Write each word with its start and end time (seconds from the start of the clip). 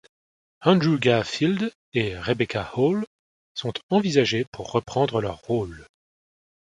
Andrew 0.61 0.97
Garfield 0.97 1.71
et 1.93 2.17
Rebecca 2.17 2.71
Hall 2.73 3.05
sont 3.53 3.73
envisagés 3.91 4.47
pour 4.51 4.71
reprendre 4.71 5.21
leurs 5.21 5.41
rôles. 5.43 5.85